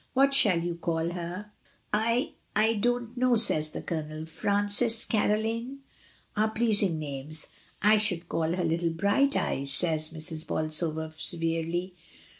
What 0.15 0.33
shall 0.33 0.63
you 0.63 0.73
call 0.77 1.09
her?" 1.09 1.51
"I— 1.93 2.33
I 2.65 2.73
don't 2.73 3.15
know," 3.17 3.35
says 3.35 3.69
the 3.69 3.83
Colonel; 3.83 4.25
"Frances, 4.25 5.05
Caroline, 5.05 5.81
are 6.35 6.49
pleasing 6.49 6.97
names." 6.97 7.45
"I 7.83 7.99
should 7.99 8.27
call 8.27 8.53
her 8.53 8.63
little 8.63 8.89
bright 8.89 9.35
eyes," 9.35 9.69
says 9.71 10.09
Mrs. 10.09 10.47
Bolsover 10.47 11.13
severely. 11.15 11.93